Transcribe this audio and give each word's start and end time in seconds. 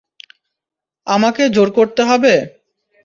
আমাকে 1.07 1.43
জোর 1.49 1.69
করতে 1.77 2.01
হবে? 2.03 2.33